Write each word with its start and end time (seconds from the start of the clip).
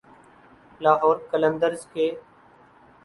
لاہور 0.81 1.17
قلندرز 1.31 1.85
کے 1.93 2.09